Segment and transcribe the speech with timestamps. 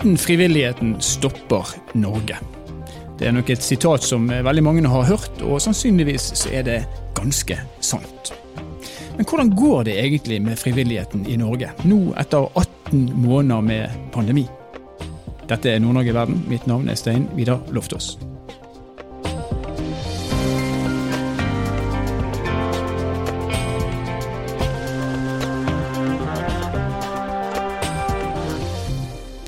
[0.00, 2.38] Uten frivilligheten stopper Norge.
[3.18, 6.76] Det er nok et sitat som veldig mange har hørt, og sannsynligvis så er det
[7.18, 8.30] ganske sant.
[9.18, 14.46] Men hvordan går det egentlig med frivilligheten i Norge, nå etter 18 måneder med pandemi?
[15.52, 16.42] Dette er Nord-Norge Verden.
[16.48, 18.14] Mitt navn er Stein Vidar Loftaas.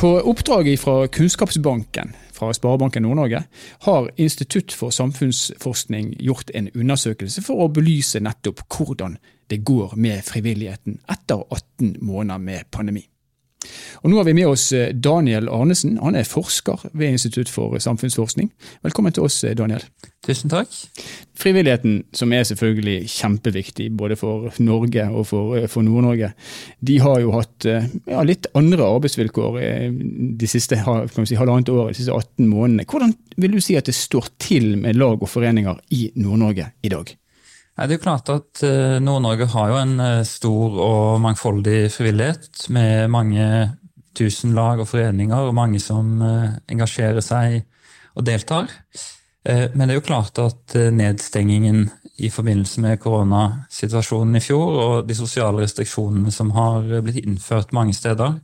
[0.02, 3.45] På oppdrag fra Kunnskapsbanken fra Sparebanken Nord-Norge
[3.79, 9.15] har Institutt for samfunnsforskning gjort en undersøkelse for å belyse nettopp hvordan
[9.47, 13.05] det går med frivilligheten etter 18 måneder med pandemi.
[14.02, 15.98] Og Nå har vi med oss eh, Daniel Arnesen.
[16.03, 18.51] Han er forsker ved Institutt for samfunnsforskning.
[18.83, 19.84] Velkommen til oss, eh, Daniel.
[20.27, 20.73] Tusen takk.
[21.39, 26.33] Frivilligheten, som er selvfølgelig kjempeviktig både for Norge og for, eh, for Nord-Norge,
[26.83, 29.59] de har jo hatt ja, litt andre arbeidsvilkår
[30.39, 32.87] de siste si, halvannet året, de siste 18 månedene.
[32.87, 36.91] Hvordan vil du si at det står til med lag og foreninger i Nord-Norge i
[36.92, 37.17] dag?
[37.73, 42.67] Det er jo klart at eh, Nord-Norge har jo en eh, stor og mangfoldig frivillighet,
[42.69, 43.47] med mange
[44.12, 47.62] tusen lag og foreninger, og mange som eh, engasjerer seg
[48.12, 48.69] og deltar.
[49.43, 51.89] Men det er jo klart at nedstengingen
[52.23, 57.97] i forbindelse med koronasituasjonen i fjor, og de sosiale restriksjonene som har blitt innført mange
[57.97, 58.37] steder,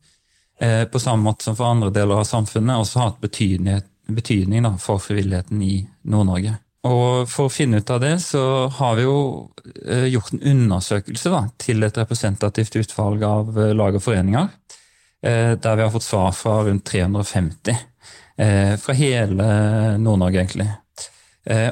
[0.90, 4.98] på samme måte som for andre deler av samfunnet, også har hatt betydning, betydning for
[5.04, 5.76] frivilligheten i
[6.10, 6.56] Nord-Norge.
[6.86, 9.18] Og for å finne ut av det, så har vi jo
[9.82, 14.52] eh, gjort en undersøkelse da, til et representativt utvalg av eh, lag og foreninger.
[15.26, 17.86] Eh, der vi har fått svar fra rundt 350.
[18.38, 19.46] Fra hele
[19.98, 20.68] Nord-Norge, egentlig.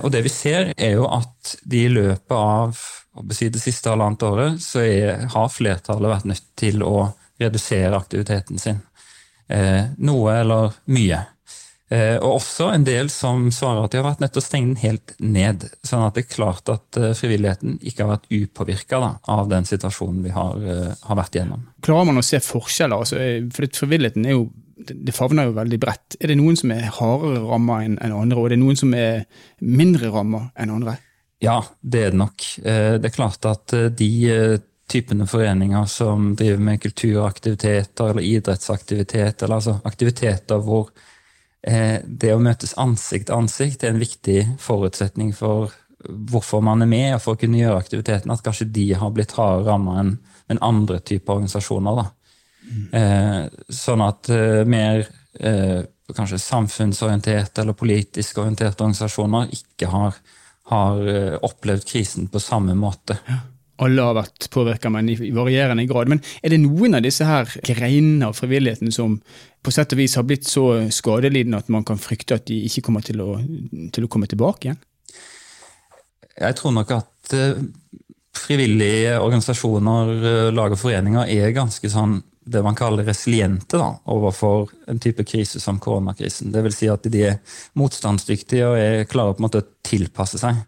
[0.03, 2.81] Og det vi ser, er jo at de i løpet av
[3.23, 7.05] det siste halvannet året, så er, har flertallet vært nødt til å
[7.39, 8.83] redusere aktiviteten sin.
[10.03, 11.21] Noe eller mye.
[11.89, 14.73] Eh, og også en del som svarer at de har vært nødt til å stenge
[14.73, 15.69] den helt ned.
[15.87, 20.25] Sånn at det er klart at eh, frivilligheten ikke har vært upåvirka av den situasjonen
[20.27, 21.63] vi har, eh, har, vært gjennom.
[21.87, 23.07] Klarer man å se forskjeller?
[23.07, 23.23] Altså,
[23.55, 24.49] for frivilligheten er jo
[24.87, 26.19] det favner jo veldig bredt.
[26.21, 29.23] Er det noen som er hardere ramma enn andre, og er det noen som er
[29.65, 30.99] mindre ramma enn andre?
[31.43, 32.45] Ja, det er det nok.
[32.61, 34.11] Det er klart at de
[34.93, 40.93] typene foreninger som driver med kulturaktiviteter eller idrettsaktiviteter, eller altså aktiviteter hvor
[41.67, 45.73] det å møtes ansikt til ansikt er en viktig forutsetning for
[46.07, 48.31] hvorfor man er med, og for å kunne gjøre aktiviteten.
[48.31, 50.13] At kanskje de har blitt hardere ramma enn
[50.53, 52.05] en andre typer organisasjoner.
[52.67, 52.87] Mm.
[53.01, 53.41] Eh,
[53.75, 55.03] sånn at eh, mer
[55.41, 55.81] eh,
[56.15, 60.21] kanskje samfunnsorienterte eller politisk orienterte organisasjoner ikke har,
[60.71, 63.19] har eh, opplevd krisen på samme måte.
[63.27, 63.43] Ja
[63.83, 66.11] alle har vært påvirka, men i varierende grad.
[66.13, 69.19] Men er det noen av disse her greinene av frivilligheten som
[69.67, 72.87] på sett og vis har blitt så skadelidende at man kan frykte at de ikke
[72.89, 73.35] kommer til å,
[73.93, 74.81] til å komme tilbake igjen?
[76.37, 77.61] Jeg tror nok at uh,
[78.37, 84.71] frivillige organisasjoner, uh, lag og foreninger er ganske sånn det man kaller resiliente da, overfor
[84.87, 86.53] en type krise som koronakrisen.
[86.55, 87.41] Vil si at de er
[87.75, 90.61] motstandsdyktige og er klare på en måte å tilpasse seg.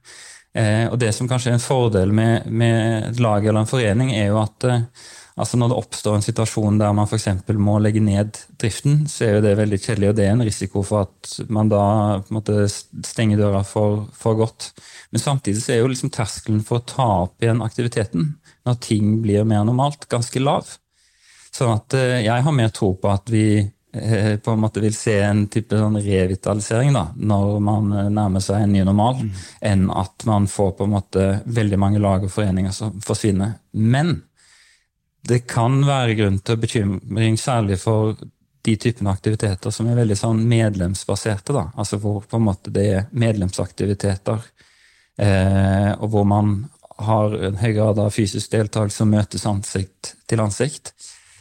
[0.59, 4.11] Eh, og Det som kanskje er en fordel med, med et lag eller en forening,
[4.17, 4.87] er jo at eh,
[5.39, 7.29] altså når det oppstår en situasjon der man f.eks.
[7.55, 10.83] må legge ned driften, så er jo det veldig kjedelig, og det er en risiko
[10.87, 11.85] for at man da
[12.35, 14.73] måte stenger døra for, for godt.
[15.15, 18.33] Men samtidig så er jo liksom terskelen for å ta opp igjen aktiviteten
[18.67, 20.75] når ting blir mer normalt, ganske lav.
[21.55, 23.47] Sånn at eh, jeg har mer tro på at vi
[24.45, 28.63] på en måte vil se en type sånn revitalisering da, når man eh, nærmer seg
[28.63, 29.45] en ny normal, mm.
[29.71, 33.57] enn at man får på en måte veldig mange lag og foreninger som forsvinner.
[33.73, 34.19] Men
[35.29, 38.17] det kan være grunn til bekymring, særlig for
[38.69, 41.55] de typene aktiviteter som er veldig sånn medlemsbaserte.
[41.57, 44.45] da, altså Hvor på en måte det er medlemsaktiviteter,
[45.17, 46.59] eh, og hvor man
[47.09, 50.93] har en høy grad av fysisk deltakelse og møtes ansikt til ansikt.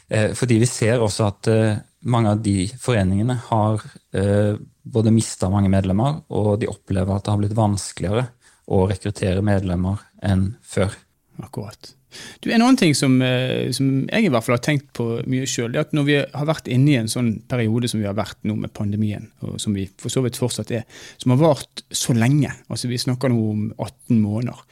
[0.10, 3.84] Eh, fordi vi ser også at eh, mange av de foreningene har
[4.16, 4.56] eh,
[4.88, 8.28] både mista mange medlemmer, og de opplever at det har blitt vanskeligere
[8.68, 10.96] å rekruttere medlemmer enn før.
[11.38, 11.94] Akkurat.
[12.40, 15.48] Du, En annen ting som, eh, som, jeg i hvert fall har tenkt på mye
[15.50, 18.18] sjøl, er at når vi har vært inne i en sånn periode som vi har
[18.18, 20.86] vært nå med pandemien, og som vi for så vidt fortsatt er,
[21.22, 24.64] som har vart så lenge, altså vi snakker nå om 18 måneder,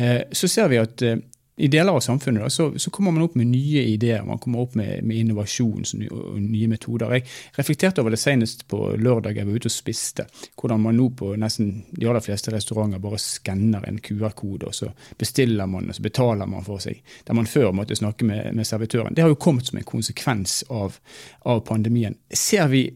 [0.00, 1.20] eh, så ser vi at eh,
[1.58, 4.62] i deler av samfunnet da, så, så, kommer man opp med nye ideer, man kommer
[4.62, 7.16] opp med, med innovasjon og nye metoder.
[7.16, 7.26] Jeg
[7.58, 10.28] reflekterte over det senest på lørdag jeg var ute og spiste.
[10.54, 14.92] Hvordan man nå på nesten de aller fleste restauranter bare skanner en QR-kode, og så
[15.18, 17.02] bestiller man og så betaler man for seg.
[17.26, 19.14] Der man før måtte snakke med, med servitøren.
[19.16, 21.00] Det har jo kommet som en konsekvens av,
[21.42, 22.14] av pandemien.
[22.30, 22.86] Ser vi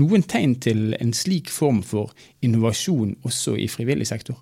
[0.00, 4.40] noen tegn til en slik form for innovasjon også i frivillig sektor?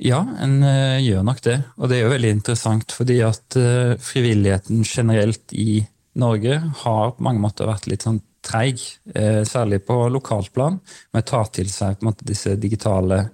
[0.00, 1.58] Ja, en uh, gjør nok det.
[1.76, 5.82] Og det er jo veldig interessant, fordi at uh, frivilligheten generelt i
[6.20, 8.80] Norge har på mange måter vært litt sånn treig,
[9.12, 10.78] uh, særlig på lokalt plan,
[11.12, 13.26] med å ta til seg måte disse digitale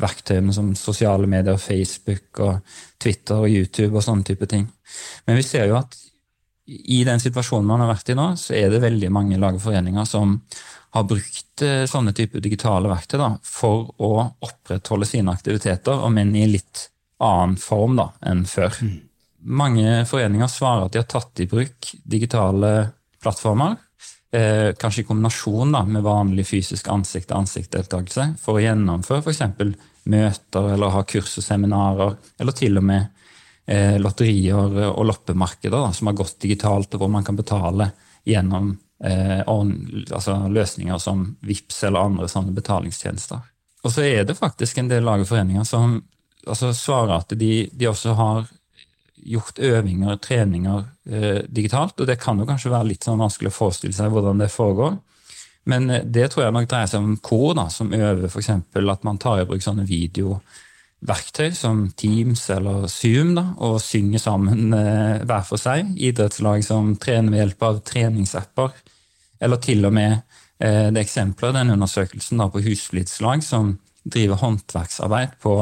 [0.00, 4.68] verktøyene som sosiale medier, Facebook og Twitter og YouTube og sånne type ting.
[5.26, 5.96] Men vi ser jo at
[6.70, 9.64] i den situasjonen man har vært i nå, så er det veldig mange lag og
[9.64, 10.36] foreninger som
[10.94, 14.12] har brukt eh, sånne typer digitale verktøy da, for å
[14.46, 16.88] opprettholde sine aktiviteter, men i litt
[17.22, 18.74] annen form da, enn før.
[18.82, 18.96] Mm.
[19.60, 22.72] Mange foreninger svarer at de har tatt i bruk digitale
[23.22, 23.76] plattformer,
[24.34, 29.72] eh, kanskje i kombinasjon da, med vanlig fysisk ansikt-til-ansikt-deltakelse, for å gjennomføre f.eks.
[30.10, 33.10] møter eller ha kurs og seminarer, eller til og med
[34.00, 37.90] lotterier og loppemarkeder da, som har gått digitalt, og hvor man kan betale
[38.26, 38.72] gjennom
[39.04, 43.42] eh, altså løsninger som VIPS eller andre sånne betalingstjenester.
[43.82, 46.00] Og så er det faktisk en del lag og foreninger som
[46.46, 48.48] altså svarer at de, de, også har
[49.20, 52.00] gjort øvinger, treninger eh, digitalt.
[52.00, 54.98] Og det kan jo kanskje være litt sånn vanskelig å forestille seg hvordan det foregår.
[55.68, 58.50] Men eh, det tror jeg nok dreier seg om kor, da, som øver f.eks.
[58.50, 59.86] at man tar i bruk sånne
[61.00, 65.96] videoverktøy som Teams eller Zoom, da, og synge sammen eh, hver for seg.
[65.96, 68.70] Idrettslag som trener ved hjelp av treningsapper.
[69.40, 70.20] Eller til og med
[70.60, 75.56] eh, det eksempelet, den undersøkelsen da, på husflidslag som driver håndverksarbeid på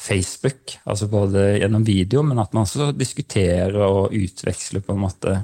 [0.00, 5.34] Facebook, altså både gjennom video, men at man også diskuterer og utveksler på en måte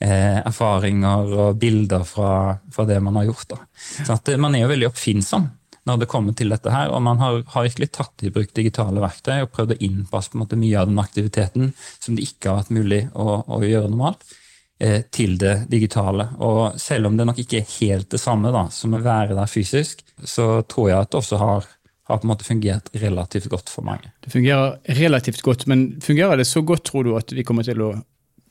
[0.00, 3.50] eh, erfaringer og bilder fra, fra, det man har gjort.
[3.52, 3.58] Da.
[4.06, 5.50] Så at Man er jo veldig oppfinnsom
[5.88, 9.02] når det kommer til dette her, og man har, har virkelig tatt i bruk digitale
[9.02, 12.52] verktøy og prøvd å innpasse på en måte mye av den aktiviteten som det ikke
[12.52, 14.22] har vært mulig å, å gjøre normalt.
[14.82, 16.24] Eh, til det digitale.
[16.42, 19.50] Og selv om det nok ikke er helt det samme da, som å være der
[19.50, 21.68] fysisk, så tror jeg at det også har,
[22.10, 24.10] har på en måte fungert relativt godt for mange.
[24.24, 27.84] Det fungerer relativt godt, men fungerer det så godt, tror du, at vi kommer til
[27.84, 27.92] å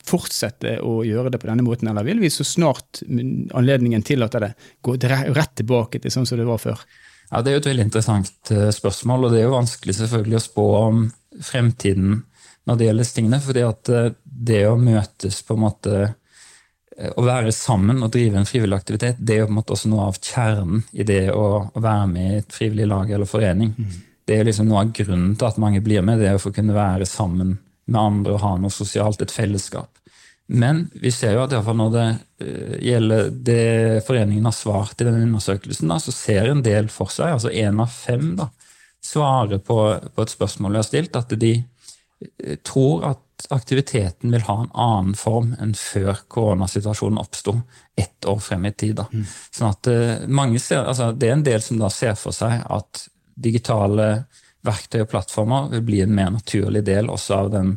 [0.08, 4.54] fortsette å gjøre det på denne måten, eller vil vi så snart anledningen tillater det,
[4.80, 6.80] gå rett tilbake til sånn som det var før?
[7.32, 10.40] Ja, Det er jo et veldig interessant eh, spørsmål, og det er jo vanskelig selvfølgelig
[10.40, 11.04] å spå om
[11.42, 12.18] fremtiden
[12.68, 13.40] når det gjelder tingene.
[13.42, 16.02] fordi at eh, det å møtes på en måte
[17.02, 19.76] Eh, å være sammen og drive en frivillig aktivitet, det er jo på en måte
[19.76, 23.30] også noe av kjernen i det å, å være med i et frivillig lag eller
[23.30, 23.74] forening.
[23.78, 24.00] Mm.
[24.28, 26.54] Det er liksom noe av grunnen til at mange blir med, det er å få
[26.56, 27.56] kunne være sammen
[27.92, 29.90] med andre og ha noe sosialt, et fellesskap.
[30.52, 32.08] Men vi ser jo at i når det
[32.44, 37.12] uh, gjelder det foreningen har svart i denne undersøkelsen, da, så ser en del for
[37.14, 38.50] seg, altså én av fem, da,
[39.02, 39.78] svarer på,
[40.12, 44.74] på et spørsmål vi har stilt, at de uh, tror at aktiviteten vil ha en
[44.78, 47.56] annen form enn før koronasituasjonen oppsto,
[47.98, 49.00] ett år frem i tid.
[49.00, 49.08] Da.
[49.50, 49.90] Sånn at
[50.30, 54.28] mange ser, altså, Det er en del som da ser for seg at digitale
[54.66, 57.74] verktøy og plattformer vil bli en mer naturlig del også av den,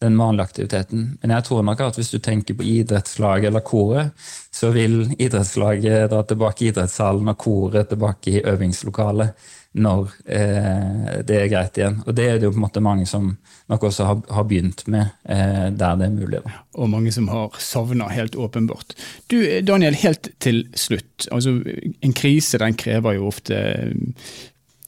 [0.00, 1.04] den vanlige aktiviteten.
[1.22, 6.10] Men jeg tror nok at hvis du tenker på idrettslaget eller koret, så vil idrettslaget
[6.12, 11.98] dra tilbake i idrettssalen og koret tilbake i øvingslokalet når eh, det er greit igjen.
[12.06, 13.34] Og det er det jo på en måte mange som
[13.68, 16.40] nok også har, har begynt med eh, der det er mulig.
[16.44, 16.54] Da.
[16.80, 18.96] Og mange som har savna, helt åpenbart.
[19.30, 21.28] Du Daniel, helt til slutt.
[21.32, 21.58] Altså,
[22.00, 23.92] en krise den krever jo ofte eh,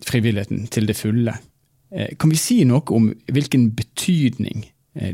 [0.09, 1.37] frivilligheten til det fulle.
[1.93, 4.65] Eh, kan vi si noe om hvilken betydning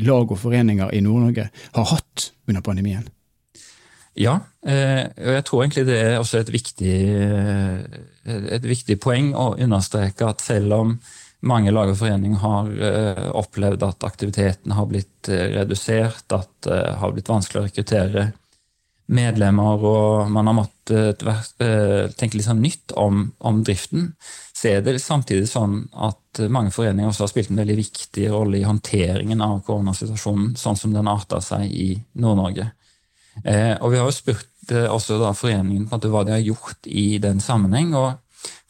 [0.05, 3.05] lag og foreninger i Nord-Norge har hatt under pandemien?
[4.15, 9.33] Ja, eh, og jeg tror egentlig det er også et viktig, eh, et viktig poeng
[9.35, 10.93] å understreke at selv om
[11.45, 17.13] mange lag og foreninger har eh, opplevd at aktiviteten har blitt redusert, at det har
[17.15, 18.29] blitt vanskelig å rekruttere
[19.13, 21.25] medlemmer, og man har måttet
[22.17, 24.13] tenke litt sånn nytt om, om, driften,
[24.55, 28.61] så er det samtidig sånn at mange foreninger også har spilt en veldig viktig rolle
[28.61, 32.71] i håndteringen av koronasituasjonen, sånn som den arta seg i Nord-Norge.
[33.43, 36.87] Eh, og vi har jo spurt eh, også da foreningen på hva de har gjort
[36.87, 37.95] i den sammenheng.
[37.99, 38.21] og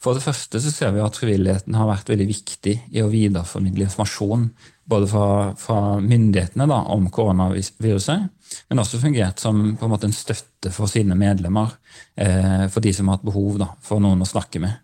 [0.01, 3.87] For det første så ser vi at frivilligheten har vært veldig viktig i å videreformidle
[3.87, 4.49] informasjon
[4.85, 5.27] både fra,
[5.57, 8.27] fra myndighetene da, om koronaviruset,
[8.69, 11.75] men også fungert som en en støtte for sine medlemmer,
[12.17, 14.81] eh, for de som har hatt behov da, for noen å snakke med.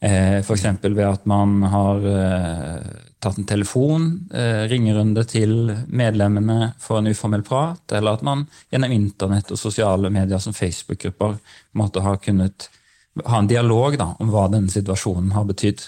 [0.00, 0.64] Eh, F.eks.
[0.82, 2.86] ved at man har eh,
[3.20, 4.28] tatt en telefon,
[4.70, 10.38] ringerunde til medlemmene for en uformell prat, eller at man gjennom internett og sosiale medier
[10.38, 11.38] som Facebook-grupper
[12.04, 12.68] har kunnet
[13.24, 15.84] ha en dialog da, om hva denne situasjonen har betydd.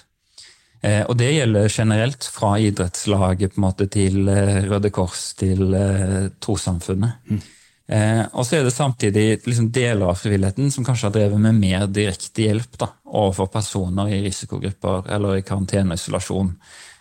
[0.81, 7.31] Eh, og det gjelder generelt, fra idrettslaget måte, til eh, Røde Kors, til eh, trossamfunnet.
[7.31, 7.41] Mm.
[7.89, 11.57] Eh, og så er det samtidig liksom, deler av frivilligheten som kanskje har drevet med
[11.57, 16.53] mer direkte hjelp da, overfor personer i risikogrupper eller i karantene og isolasjon.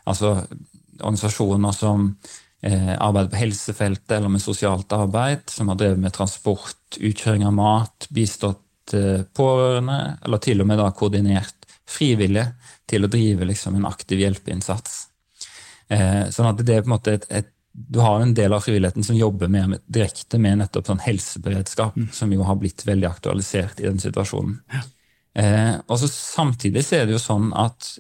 [0.08, 0.38] Altså
[1.02, 2.08] organisasjoner som
[2.64, 7.54] eh, arbeider på helsefeltet eller med sosialt arbeid, som har drevet med transport, utkjøring av
[7.60, 11.57] mat, bistått eh, pårørende, eller til og med da koordinert
[11.88, 12.51] frivillige
[12.89, 14.98] til å drive liksom, en aktiv hjelpeinnsats.
[15.88, 18.63] Eh, sånn at det er på en måte et, et du har en del av
[18.65, 22.08] frivilligheten som jobber mer med, direkte med nettopp sånn helseberedskap, mm.
[22.13, 24.56] som jo har blitt veldig aktualisert i den situasjonen.
[24.74, 24.82] Ja.
[25.38, 27.91] Eh, og så Samtidig så er det jo sånn at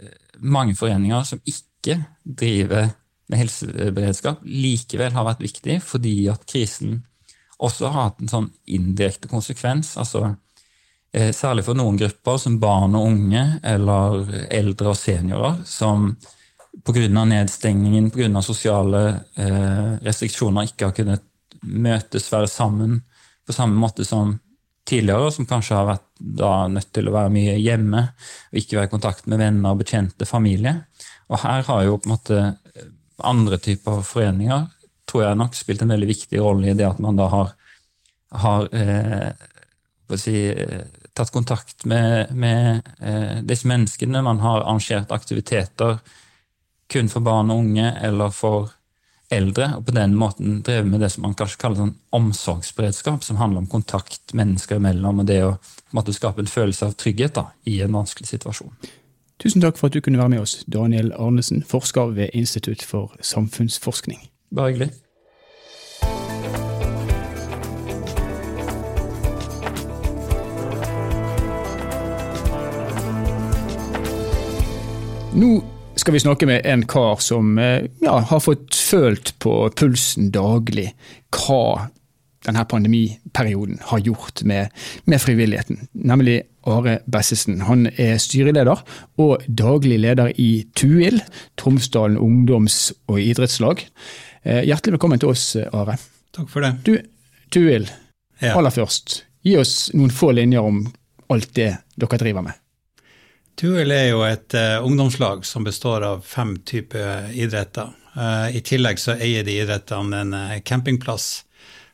[0.00, 2.90] eh, mange foreninger som ikke driver
[3.30, 7.04] med helseberedskap, likevel har vært viktig fordi at krisen
[7.62, 9.94] også har hatt en sånn indirekte konsekvens.
[10.00, 10.34] altså
[11.10, 16.12] Særlig for noen grupper, som barn og unge eller eldre og seniorer, som
[16.86, 17.08] pga.
[17.08, 18.42] nedstengningen, pga.
[18.42, 19.00] sosiale
[19.34, 21.26] eh, restriksjoner, ikke har kunnet
[21.66, 23.00] møtes, være sammen
[23.46, 24.36] på samme måte som
[24.86, 28.06] tidligere, som kanskje har vært da nødt til å være mye hjemme
[28.52, 30.76] og ikke være i kontakt med venner, bekjente, familie.
[31.26, 32.40] Og her har jo på en måte
[33.18, 34.68] andre typer foreninger
[35.10, 37.52] tror jeg nok spilt en veldig viktig rolle i det at man da har,
[38.44, 39.30] har eh,
[40.20, 40.36] si,
[41.20, 44.24] tatt kontakt med, med eh, disse menneskene.
[44.24, 46.00] Man har arrangert aktiviteter
[46.90, 48.72] kun for barn og unge eller for
[49.30, 53.38] eldre, og på den måten drevet med det som man kanskje kaller sånn omsorgsberedskap, som
[53.38, 55.52] handler om kontakt mennesker imellom og det å
[55.94, 58.72] måtte skape en følelse av trygghet da, i en vanskelig situasjon.
[59.40, 63.14] Tusen takk for at du kunne være med oss, Daniel Arnesen, forsker ved Institutt for
[63.24, 64.26] samfunnsforskning.
[64.54, 64.90] Bare hyggelig.
[75.40, 75.62] Nå
[75.96, 80.90] skal vi snakke med en kar som eh, ja, har fått følt på pulsen daglig
[81.32, 81.86] hva
[82.44, 84.68] denne pandemiperioden har gjort med,
[85.08, 87.62] med frivilligheten, nemlig Are Bessesen.
[87.70, 88.84] Han er styreleder
[89.22, 91.22] og daglig leder i TUIL,
[91.56, 93.86] Tromsdalen ungdoms- og idrettslag.
[94.44, 95.96] Eh, hjertelig velkommen til oss, Are.
[96.36, 96.74] Takk for det.
[96.84, 96.98] Du,
[97.48, 97.88] TUIL,
[98.42, 98.58] ja.
[98.58, 100.84] aller først, gi oss noen få linjer om
[101.32, 102.60] alt det dere driver med.
[103.60, 107.90] Tuel er jo et uh, ungdomslag som består av fem typer idretter.
[108.16, 111.42] Uh, I tillegg så eier de idrettene en uh, campingplass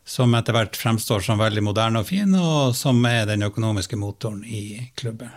[0.06, 4.44] som etter hvert fremstår som veldig moderne og fin, og som er den økonomiske motoren
[4.46, 5.32] i klubben.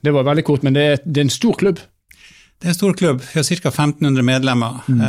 [0.00, 1.82] Det var veldig kort, men det er, det er en stor klubb?
[2.56, 3.20] Det er en stor klubb.
[3.20, 3.68] Vi har ca.
[3.68, 4.78] 1500 medlemmer.
[4.88, 5.02] Mm.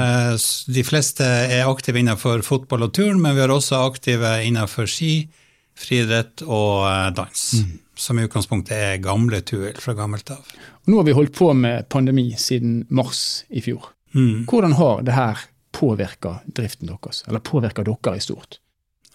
[0.76, 5.14] De fleste er aktive innenfor fotball og turn, men vi har også aktive innenfor ski,
[5.78, 7.44] friidrett og dans.
[7.62, 10.46] Mm som i utgangspunktet er gamle Tuil fra gammelt av.
[10.88, 13.90] Nå har vi holdt på med pandemi siden mars i fjor.
[14.16, 14.46] Mm.
[14.50, 15.44] Hvordan har det her
[15.76, 18.60] påvirka driften deres, eller påvirka dere i stort?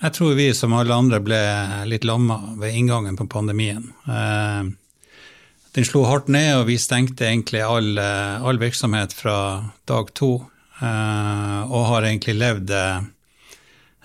[0.03, 1.41] Jeg tror vi som alle andre ble
[1.87, 3.93] litt lamma ved inngangen på pandemien.
[4.11, 4.71] Eh,
[5.73, 9.37] den slo hardt ned, og vi stengte egentlig all, all virksomhet fra
[9.89, 10.35] dag to.
[10.83, 12.75] Eh, og har egentlig levd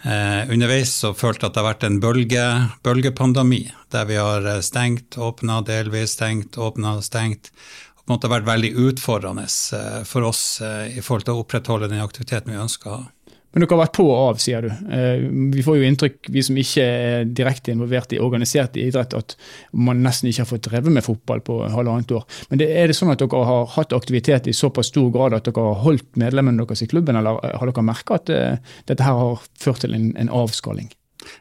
[0.05, 2.45] Eh, underveis så følte jeg at det har vært en bølge,
[2.85, 3.63] bølgepandemi,
[3.93, 7.49] der vi har eh, stengt, åpna, delvis stengt, åpna, stengt.
[7.97, 11.43] Og på en måte vært veldig utfordrende eh, for oss eh, i forhold til å
[11.45, 13.05] opprettholde den aktiviteten vi ønsker å ha.
[13.53, 14.69] Men dere har vært på og av, sier du.
[14.93, 15.23] Eh,
[15.53, 19.37] vi får jo inntrykk, vi som ikke er direkte involvert i organisert idrett, at
[19.71, 22.25] man nesten ikke har fått drevet med fotball på halvannet år.
[22.51, 25.63] Men er det sånn at dere har hatt aktivitet i såpass stor grad at dere
[25.71, 29.47] har holdt medlemmene deres i klubben, eller har dere merka at eh, dette her har
[29.57, 30.91] ført til en, avskalling?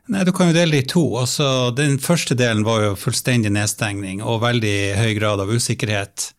[0.08, 1.04] Nei, Du kan jo dele det i to.
[1.18, 6.30] Altså, den første delen var jo fullstendig nedstengning og veldig høy grad av usikkerhet.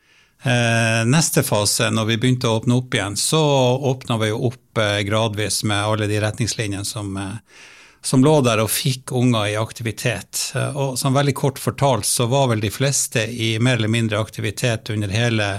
[0.44, 3.42] Eh, neste fase, når vi begynte å åpne opp igjen, så
[3.90, 7.64] åpna vi opp eh, gradvis med alle de retningslinjene som, eh,
[8.06, 10.52] som lå der og fikk unger i aktivitet.
[10.78, 14.94] Og som veldig kort fortalt så var vel de fleste i mer eller mindre aktivitet
[14.94, 15.50] under hele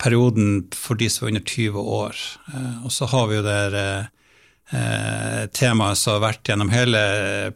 [0.00, 2.22] perioden for de som var under 20 år.
[2.86, 7.02] Og så har vi jo der eh, temaet som har vært gjennom hele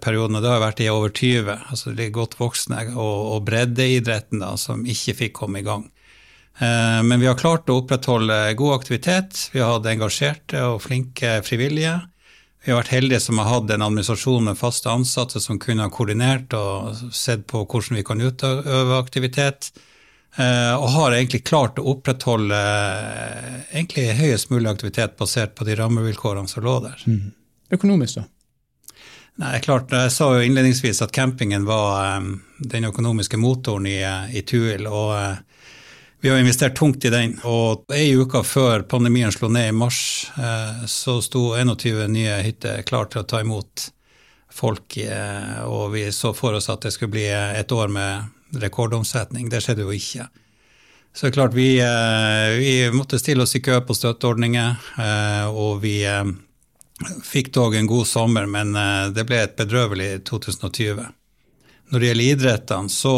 [0.03, 4.43] perioden, og det har vært i over 20, altså de godt voksne, og, og breddeidretten
[4.45, 5.87] da, som ikke fikk komme i gang.
[6.59, 9.49] Eh, men vi har klart å opprettholde god aktivitet.
[9.53, 12.01] Vi har hatt engasjerte og flinke frivillige.
[12.65, 15.93] Vi har vært heldige som har hatt en administrasjon med faste ansatte som kunne ha
[15.95, 19.71] koordinert og sett på hvordan vi kan utøve aktivitet.
[20.35, 22.59] Eh, og har egentlig klart å opprettholde
[23.71, 27.07] egentlig høyest mulig aktivitet basert på de rammevilkårene som lå der.
[27.07, 27.31] Mm.
[27.79, 28.27] Økonomisk, da?
[29.39, 32.19] Nei, klart, Jeg sa jo innledningsvis at campingen var
[32.59, 34.01] den økonomiske motoren i,
[34.35, 34.89] i Tuil.
[34.91, 35.15] og
[36.21, 37.37] vi har investert tungt i den.
[37.47, 40.01] Og ei uke før pandemien slo ned i mars,
[40.39, 43.91] uh, så sto 21 nye hytter klar til å ta imot
[44.51, 44.99] folk.
[44.99, 49.49] Uh, og vi så for oss at det skulle bli et år med rekordomsetning.
[49.53, 50.29] Det skjedde jo ikke.
[51.19, 55.47] Så det er klart, vi, eh, vi måtte stille oss i kø på støtteordninger, eh,
[55.51, 56.29] og vi eh,
[57.27, 58.71] fikk dog en god sommer, men
[59.15, 61.09] det ble et bedrøvelig 2020.
[61.91, 63.15] Når det gjelder idrettene, så,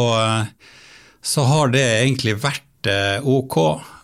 [1.20, 3.56] så har det egentlig vært ok.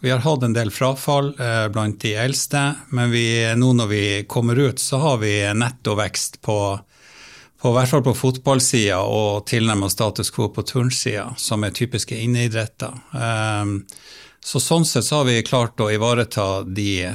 [0.03, 1.31] Vi har hatt en del frafall
[1.73, 3.25] blant de eldste, men vi,
[3.57, 6.59] nå når vi kommer ut, så har vi nettovekst på
[7.67, 12.93] på hvert fall på fotballsida og tilnærmet status quo på turnsida, som er typiske inneidretter.
[13.17, 13.81] Um,
[14.45, 17.09] så sånn sett så har vi klart å ivareta de,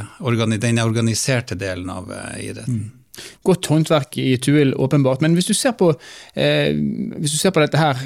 [0.60, 2.82] den organiserte delen av uh, idretten.
[2.82, 3.30] Mm.
[3.48, 5.22] Godt håndverk i Tuil, åpenbart.
[5.24, 5.92] Men hvis du ser på,
[6.34, 8.00] eh, hvis du ser på dette her,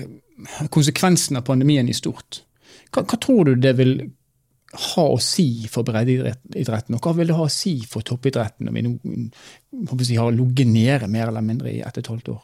[0.74, 2.42] konsekvensen av pandemien i stort,
[2.96, 3.98] hva, hva tror du det vil
[4.76, 8.76] ha å si for breddeidretten, og hva vil det ha å si for toppidretten når
[8.76, 12.42] vi nå si, har ligget nede mer eller mindre i ett og et halvt år?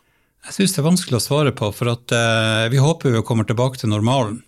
[0.48, 3.46] Jeg syns det er vanskelig å svare på, for at, uh, vi håper vi kommer
[3.46, 4.40] tilbake til normalen.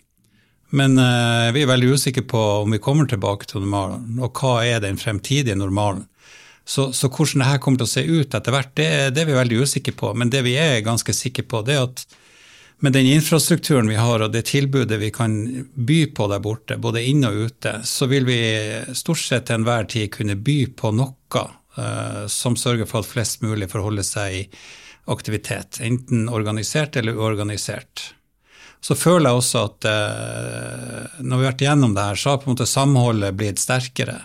[0.74, 4.56] Men uh, vi er veldig usikre på om vi kommer tilbake til normalen, og hva
[4.66, 6.08] er den fremtidige normalen.
[6.64, 9.36] Så, så hvordan dette kommer til å se ut etter hvert, det, det, er vi
[9.36, 10.14] veldig usikre på.
[10.16, 12.06] Men det vi er ganske sikre på, det er at
[12.84, 15.34] med den infrastrukturen vi har og det tilbudet vi kan
[15.74, 18.40] by på der borte, både inne og ute, så vil vi
[18.92, 21.44] stort sett til enhver tid kunne by på noe
[21.78, 24.42] uh, som sørger for at flest mulig forholder holde seg i
[25.14, 28.10] aktivitet, enten organisert eller uorganisert.
[28.84, 32.42] Så føler jeg også at uh, når vi har vært gjennom det her, så har
[32.42, 34.18] på en måte samholdet blitt sterkere.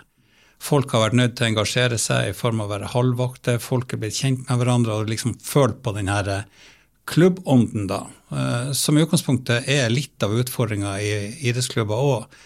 [0.60, 3.96] Folk har vært nødt til å engasjere seg i form av å være halvvakter, folk
[3.96, 6.42] er blitt kjent med hverandre og liksom følt på den her
[7.10, 8.19] klubbånden, da, eh,
[8.78, 11.14] som i utgangspunktet er litt av utfordringa i
[11.50, 12.40] idrettsklubber òg.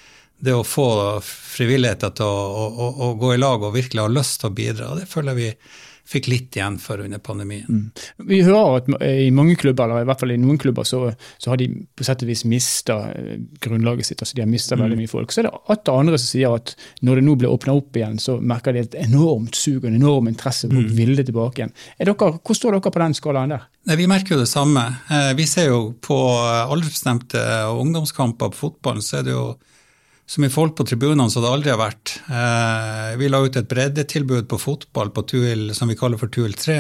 [0.44, 0.88] Det å få
[1.24, 4.94] frivilligheter til å, å, å, gå i lag og virkelig ha lyst til å bidra.
[5.00, 5.50] Det føler vi
[6.08, 7.68] fikk litt igjen for under pandemien.
[7.70, 8.28] Mm.
[8.28, 11.06] Vi hører at i mange klubber, eller i hvert fall i noen klubber, så,
[11.42, 14.22] så har de på sett og vis mista eh, grunnlaget sitt.
[14.22, 14.84] altså De har mista mm.
[14.84, 15.32] veldig mye folk.
[15.32, 18.20] Så er det atter andre som sier at når det nå blir åpna opp igjen,
[18.22, 20.68] så merker de et enormt sug og en enorm interesse.
[20.68, 20.96] Folk mm.
[21.00, 21.76] vil det tilbake igjen.
[22.00, 23.68] Dere, hvor står dere på den skalaen der?
[23.88, 24.86] Nei, Vi merker jo det samme.
[25.08, 27.44] Eh, vi ser jo på aldersbestemte
[27.80, 29.54] ungdomskamper på fotballen, så er det jo
[30.26, 32.16] så mye folk på tribunene som det aldri har vært.
[32.32, 36.56] Eh, vi la ut et breddetilbud på fotball på Tuil som vi kaller for Tuil
[36.58, 36.78] 3,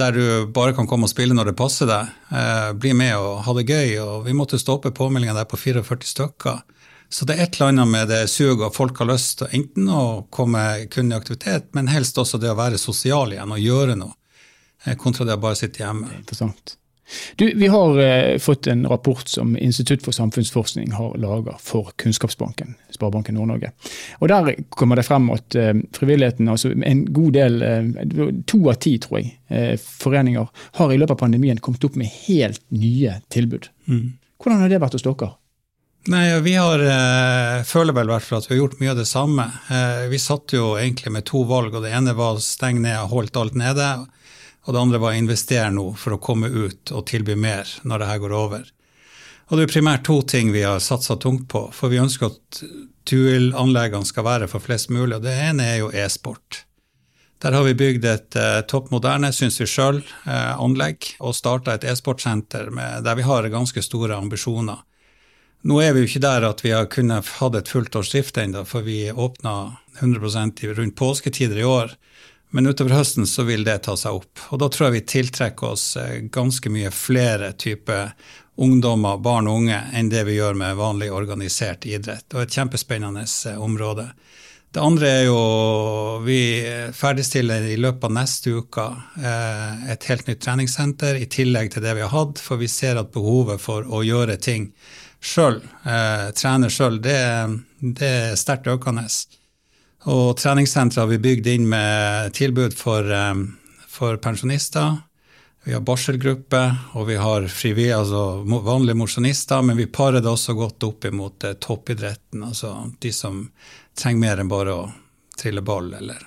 [0.00, 2.10] der du bare kan komme og spille når det passer deg.
[2.34, 3.94] Eh, bli med og ha det gøy.
[4.02, 6.62] og Vi måtte stoppe påmeldinga der på 44 stykker.
[7.10, 9.88] Så det er et eller annet med det suget, at folk har lyst til enten
[9.90, 10.62] å komme
[10.94, 14.14] kun i aktivitet, men helst også det å være sosial igjen og gjøre noe,
[14.86, 16.12] eh, kontra det å bare sitte hjemme.
[16.18, 16.76] Interessant.
[17.36, 22.74] Du, Vi har eh, fått en rapport som Institutt for samfunnsforskning har laga for Kunnskapsbanken,
[22.90, 23.72] Sparebanken Nord-Norge.
[24.18, 28.80] Og Der kommer det frem at eh, frivilligheten, altså en god del, eh, to av
[28.82, 30.48] ti tror jeg, eh, foreninger,
[30.80, 33.70] har i løpet av pandemien kommet opp med helt nye tilbud.
[33.88, 34.18] Mm.
[34.40, 35.34] Hvordan har det vært hos dere?
[36.08, 39.06] Nei, Vi har, eh, føler vel hvert fall at vi har gjort mye av det
[39.06, 39.44] samme.
[39.68, 42.96] Eh, vi satt jo egentlig med to valg, og det ene var å stenge ned
[43.02, 44.06] og holdt alt nede.
[44.66, 48.02] Og det andre var å investere nå for å komme ut og tilby mer når
[48.02, 48.64] det her går over.
[49.50, 51.64] Og det er primært to ting vi har satsa tungt på.
[51.74, 52.60] For vi ønsker at
[53.08, 55.16] Tuil-anleggene skal være for flest mulig.
[55.16, 56.64] Og det ene er jo e-sport.
[57.40, 61.74] Der har vi bygd et eh, topp moderne, syns vi sjøl, eh, anlegg og starta
[61.74, 62.68] et e-sportsenter
[63.00, 64.82] der vi har ganske store ambisjoner.
[65.64, 68.38] Nå er vi jo ikke der at vi har kunnet hatt et fullt års drift
[68.40, 71.96] ennå, for vi åpna 100% rundt påsketider i år.
[72.50, 74.42] Men utover høsten så vil det ta seg opp.
[74.50, 78.10] Og da tror jeg vi tiltrekker oss eh, ganske mye flere typer
[78.60, 82.26] ungdommer, barn og unge, enn det vi gjør med vanlig organisert idrett.
[82.34, 84.10] Og et kjempespennende eh, område.
[84.70, 85.38] Det andre er jo
[86.22, 86.42] Vi
[86.94, 88.84] ferdigstiller i løpet av neste uke
[89.18, 92.98] eh, et helt nytt treningssenter i tillegg til det vi har hatt, for vi ser
[93.00, 94.72] at behovet for å gjøre ting
[95.20, 95.58] sjøl,
[96.32, 97.18] trene sjøl, det,
[97.82, 99.04] det er sterkt økende.
[100.08, 103.44] Og treningssenteret har vi bygd inn med tilbud for, um,
[103.88, 104.96] for pensjonister.
[105.64, 106.60] Vi har barselgruppe,
[106.96, 111.44] og vi har frivillige, altså vanlige mosjonister, men vi parer det også godt opp imot
[111.44, 113.42] eh, toppidretten, altså de som
[113.92, 114.86] trenger mer enn bare å
[115.36, 116.24] trille ball eller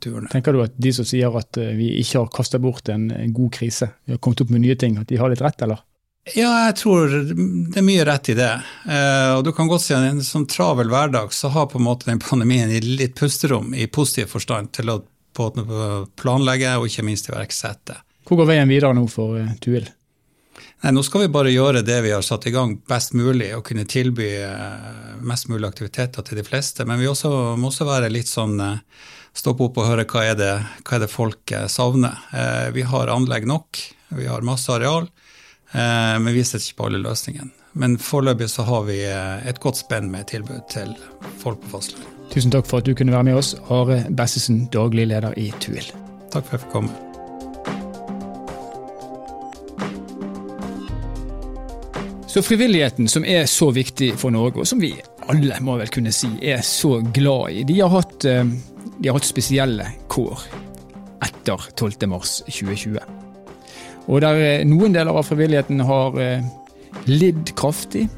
[0.00, 0.30] turne.
[0.32, 3.52] Tenker du at de som sier at eh, vi ikke har kasta bort en, god
[3.58, 5.84] krise, vi har kommet opp med nye ting, at de har litt rett, eller?
[6.28, 8.52] Ja, jeg tror det er mye rett i det.
[8.84, 11.80] Eh, og du kan godt si at i en sånn travel hverdag så har på
[11.80, 15.00] en måte den pandemien gitt litt pusterom i positiv forstand til å
[16.20, 17.96] planlegge og ikke minst iverksette.
[18.28, 19.88] Hvor går veien videre nå for uh, Tuil?
[20.82, 23.64] Nei, Nå skal vi bare gjøre det vi har satt i gang best mulig, og
[23.66, 26.84] kunne tilby uh, mest mulig aktiviteter til de fleste.
[26.84, 28.76] Men vi også, må også være litt sånn uh,
[29.32, 30.52] stoppe opp og høre hva er det,
[30.84, 32.18] hva er det folk savner.
[32.74, 33.78] vi har anlegg nok,
[34.18, 35.06] vi har masse areal.
[35.72, 37.50] Eh, men vi setter ikke på alle løsningene.
[37.78, 40.96] Men foreløpig så har vi eh, et godt spenn med tilbud til
[41.42, 42.16] folk på fastlandet.
[42.30, 45.86] Tusen takk for at du kunne være med oss, Are Bessesen, daglig leder i TUIL.
[46.30, 46.98] Takk for at jeg fikk komme.
[52.30, 54.92] Så frivilligheten, som er så viktig for Norge, og som vi
[55.30, 58.44] alle må vel kunne si er så glad i, de har hatt, eh,
[58.98, 60.46] de har hatt spesielle kår
[61.26, 63.19] etter 12.3.2020.
[64.10, 66.46] Og der eh, noen deler av frivilligheten har eh,
[67.06, 68.08] lidd kraftig,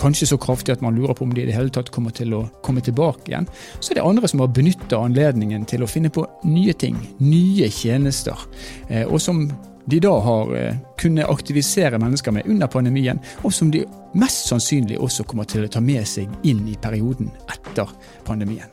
[0.00, 2.32] kanskje så kraftig at man lurer på om de i det hele tatt kommer til
[2.34, 3.48] å komme tilbake igjen.
[3.78, 7.68] Så er det andre som har benytta anledningen til å finne på nye ting, nye
[7.70, 8.48] tjenester,
[8.88, 9.44] eh, og som
[9.90, 10.52] de da har
[10.94, 13.82] kunnet aktivisere mennesker med under pandemien, og som de
[14.14, 17.90] mest sannsynlig også kommer til å ta med seg inn i perioden etter
[18.22, 18.70] pandemien.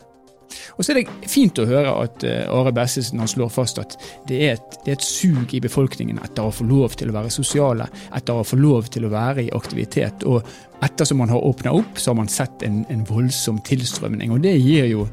[0.77, 3.95] Og så er det fint å høre at uh, Are Bessesen slår fast at
[4.29, 7.15] det er, et, det er, et, sug i befolkningen etter å få lov til å
[7.15, 10.25] være sosiale, etter å få lov til å være i aktivitet.
[10.29, 10.45] Og
[10.85, 14.33] ettersom man har åpna opp, så har man sett en, en, voldsom tilstrømning.
[14.35, 15.07] Og det gir jo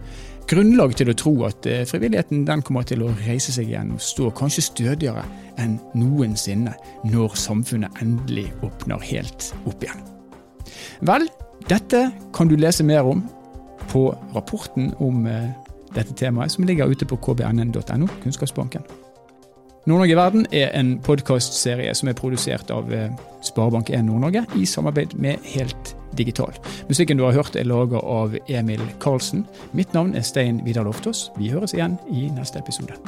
[0.51, 4.05] grunnlag til å tro at uh, frivilligheten den kommer til å reise seg igjen og
[4.05, 5.25] stå kanskje stødigere
[5.62, 6.75] enn noensinne
[7.09, 10.05] når samfunnet endelig åpner helt opp igjen.
[11.07, 11.27] Vel,
[11.66, 13.25] dette kan du lese mer om
[13.96, 15.48] på rapporten om eh,
[15.96, 18.85] dette temaet, som ligger ute på kbnn.no, Kunnskapsbanken.
[19.87, 23.12] Nord-Norge verden er en podkastserie som er produsert av eh,
[23.46, 26.52] Sparebank1 Nord-Norge i samarbeid med Helt Digital.
[26.90, 29.46] Musikken du har hørt er laga av Emil Karlsen.
[29.72, 31.30] Mitt navn er Stein Vidar Loftaas.
[31.38, 32.98] Vi høres igjen i neste episode.